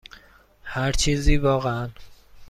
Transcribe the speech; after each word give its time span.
هر 0.63 0.91
چیزی، 0.91 1.37
واقعا. 1.37 1.89